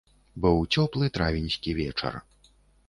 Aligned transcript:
Быў 0.45 0.57
цёплы 0.77 1.11
травеньскі 1.19 1.79
вечар. 1.83 2.13